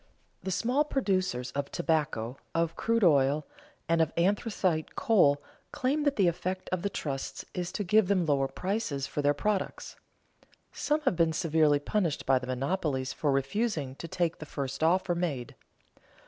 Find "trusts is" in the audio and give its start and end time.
6.89-7.71